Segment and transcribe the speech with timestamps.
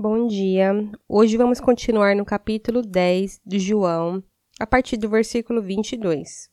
[0.00, 0.70] Bom dia.
[1.08, 4.22] Hoje vamos continuar no capítulo 10 de João,
[4.60, 6.48] a partir do versículo 22.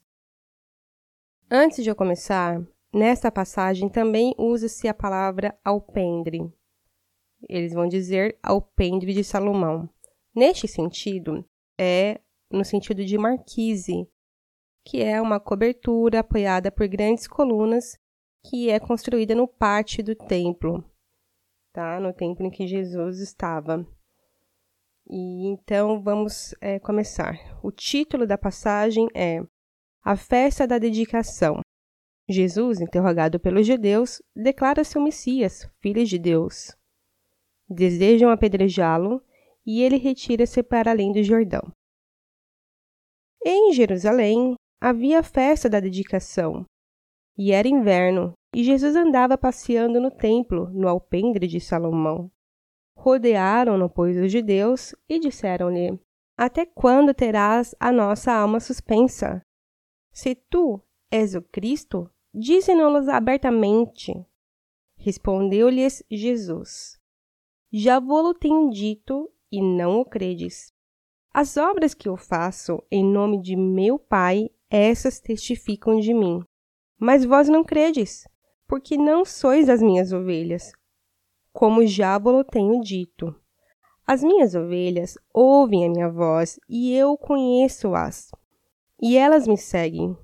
[1.48, 2.60] Antes de eu começar,
[2.92, 6.52] nesta passagem também usa-se a palavra alpendre.
[7.48, 9.88] Eles vão dizer alpendre de Salomão.
[10.34, 12.20] Neste sentido, é
[12.50, 14.08] no sentido de marquise,
[14.84, 17.96] que é uma cobertura apoiada por grandes colunas
[18.44, 20.84] que é construída no pátio do templo,
[21.76, 22.00] tá?
[22.00, 23.86] No templo em que Jesus estava.
[25.06, 27.36] E então vamos é, começar.
[27.62, 29.42] O título da passagem é
[30.02, 31.60] A Festa da Dedicação.
[32.26, 36.74] Jesus, interrogado pelos judeus, declara-se o Messias, filho de Deus.
[37.68, 39.22] Desejam apedrejá-lo
[39.64, 41.70] e ele retira-se para além do Jordão.
[43.44, 46.64] Em Jerusalém havia a festa da dedicação,
[47.36, 52.32] e era inverno, e Jesus andava passeando no templo, no alpendre de Salomão.
[52.96, 56.00] Rodearam-no, pois, os judeus, e disseram-lhe:
[56.38, 59.42] Até quando terás a nossa alma suspensa?
[60.10, 64.14] Se tu és o Cristo, dize-nos abertamente.
[64.96, 66.98] Respondeu-lhes Jesus:
[67.70, 70.72] Já vou-lo tenho dito, e não o credes.
[71.30, 76.42] As obras que eu faço em nome de meu Pai, essas testificam de mim.
[76.98, 78.26] Mas vós não credes,
[78.66, 80.72] porque não sois as minhas ovelhas,
[81.52, 83.34] como já vos tenho dito.
[84.06, 88.30] As minhas ovelhas ouvem a minha voz, e eu conheço-as,
[89.00, 90.16] e elas me seguem.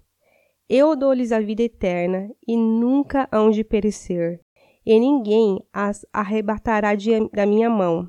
[0.69, 4.41] Eu dou-lhes a vida eterna, e nunca hão de perecer,
[4.87, 8.09] e ninguém as arrebatará de, da minha mão.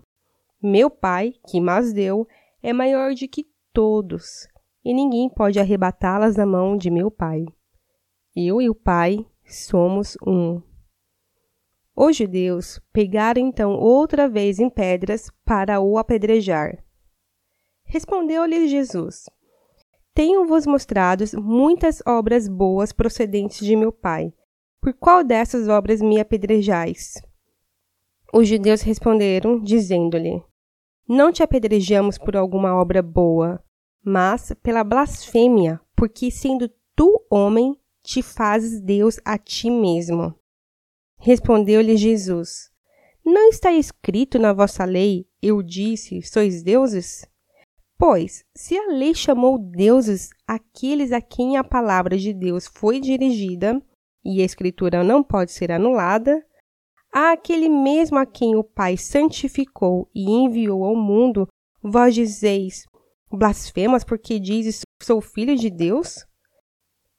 [0.61, 2.27] Meu Pai, que mas deu,
[2.61, 4.47] é maior de que todos,
[4.85, 7.45] e ninguém pode arrebatá-las da mão de meu Pai.
[8.35, 10.61] Eu e o Pai somos um.
[11.95, 16.83] Os judeus pegaram então outra vez em pedras para o apedrejar.
[17.83, 19.29] Respondeu-lhe Jesus:
[20.13, 24.33] Tenho-vos mostrado muitas obras boas procedentes de meu Pai.
[24.81, 27.21] Por qual dessas obras me apedrejais?
[28.33, 30.43] Os judeus responderam, dizendo-lhe:
[31.07, 33.63] Não te apedrejamos por alguma obra boa,
[34.03, 40.35] mas pela blasfêmia, porque sendo tu homem, te fazes Deus a ti mesmo.
[41.17, 42.69] Respondeu-lhe Jesus:
[43.25, 47.25] Não está escrito na vossa lei, eu disse, sois deuses?
[47.97, 53.81] Pois, se a lei chamou deuses aqueles a quem a palavra de Deus foi dirigida,
[54.25, 56.45] e a escritura não pode ser anulada,
[57.13, 61.47] a aquele mesmo a quem o Pai santificou e enviou ao mundo,
[61.81, 62.85] vós dizeis,
[63.31, 66.25] blasfemas porque dizes, sou filho de Deus?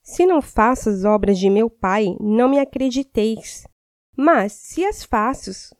[0.06, 3.66] Se não faço as obras de meu Pai, não me acrediteis.
[4.14, 5.74] Mas, se as faço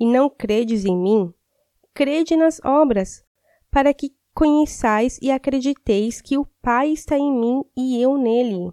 [0.00, 1.32] e não credes em mim,
[1.94, 3.24] crede nas obras,
[3.70, 8.72] para que conheçais e acrediteis que o Pai está em mim e eu nele.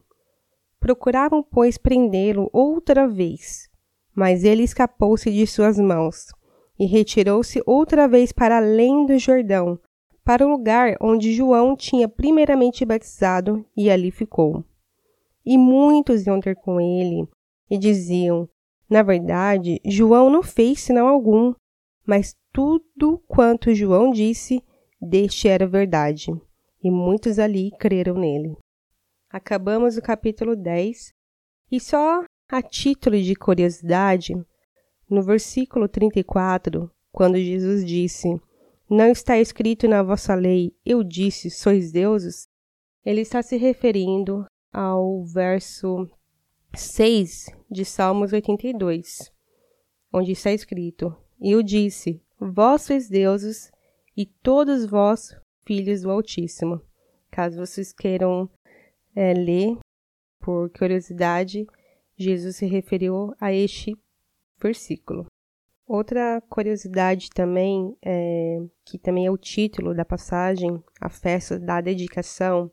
[0.79, 3.69] Procuravam, pois, prendê-lo outra vez,
[4.15, 6.33] mas ele escapou-se de suas mãos
[6.79, 9.79] e retirou-se outra vez para além do Jordão,
[10.25, 14.65] para o lugar onde João tinha primeiramente batizado, e ali ficou
[15.45, 17.27] e muitos iam ter com ele
[17.69, 18.47] e diziam:
[18.89, 21.53] Na verdade, João não fez sinal algum,
[22.05, 24.63] mas tudo quanto João disse,
[24.99, 26.31] deste era verdade.
[26.83, 28.57] E muitos ali creram nele.
[29.29, 31.13] Acabamos o capítulo 10
[31.71, 34.33] e só a título de curiosidade,
[35.07, 38.27] no versículo 34, quando Jesus disse:
[38.89, 42.47] Não está escrito na vossa lei, eu disse, sois deuses,
[43.05, 46.09] ele está se referindo ao verso
[46.75, 49.31] 6 de Salmos 82,
[50.13, 53.71] onde está escrito: E eu disse: Vós sois deuses
[54.15, 55.35] e todos vós
[55.65, 56.81] filhos do Altíssimo.
[57.31, 58.49] Caso vocês queiram
[59.15, 59.77] é, ler,
[60.39, 61.67] por curiosidade,
[62.17, 63.95] Jesus se referiu a este
[64.61, 65.25] versículo.
[65.87, 72.71] Outra curiosidade também, é, que também é o título da passagem, a festa da dedicação,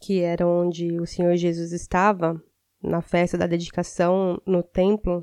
[0.00, 2.42] que era onde o Senhor Jesus estava,
[2.82, 5.22] na festa da dedicação no templo,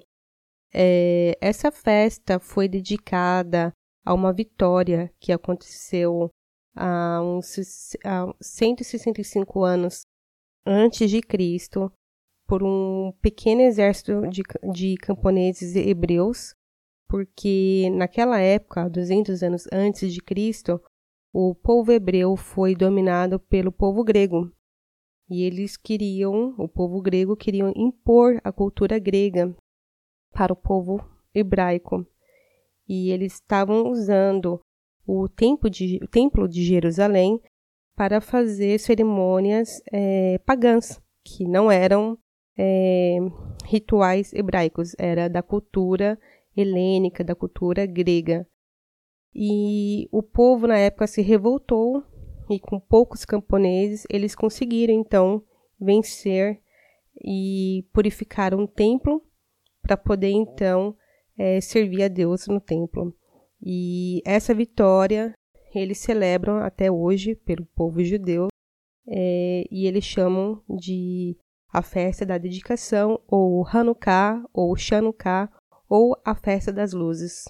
[0.73, 3.73] é, essa festa foi dedicada
[4.05, 6.29] a uma vitória que aconteceu
[6.75, 10.05] há uns há 165 anos
[10.65, 11.91] antes de Cristo
[12.47, 16.53] por um pequeno exército de, de camponeses hebreus,
[17.09, 20.81] porque naquela época, 200 anos antes de Cristo,
[21.33, 24.51] o povo hebreu foi dominado pelo povo grego.
[25.29, 29.53] E eles queriam, o povo grego queriam impor a cultura grega
[30.31, 31.03] para o povo
[31.33, 32.05] hebraico.
[32.87, 34.61] e eles estavam usando
[35.05, 37.41] o, templo de, o templo de Jerusalém
[37.95, 42.17] para fazer cerimônias é, pagãs, que não eram
[42.57, 43.17] é,
[43.65, 46.17] rituais hebraicos, era da cultura
[46.55, 48.47] helênica, da cultura grega.
[49.33, 52.03] E o povo na época se revoltou
[52.49, 55.43] e com poucos camponeses eles conseguiram então
[55.79, 56.61] vencer
[57.23, 59.23] e purificar um templo
[59.81, 60.95] para poder então
[61.37, 63.13] é, servir a Deus no templo.
[63.61, 65.33] E essa vitória
[65.73, 68.47] eles celebram até hoje pelo povo judeu
[69.07, 71.37] é, e eles chamam de
[71.71, 75.49] a festa da dedicação, ou Hanukkah, ou Chanukah,
[75.87, 77.43] ou a festa das luzes.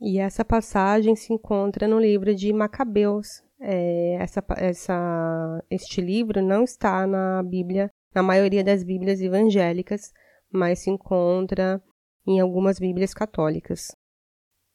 [0.00, 3.42] E essa passagem se encontra no livro de Macabeus.
[3.60, 10.12] É, essa, essa, este livro não está na Bíblia, na maioria das Bíblias evangélicas,
[10.50, 11.82] mas se encontra
[12.26, 13.88] em algumas Bíblias católicas.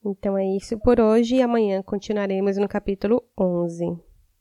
[0.04, 4.11] Então é isso por hoje e amanhã continuaremos no capítulo 11.